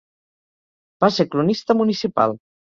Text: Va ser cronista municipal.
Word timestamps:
Va 1.05 1.11
ser 1.19 1.27
cronista 1.37 1.79
municipal. 1.85 2.39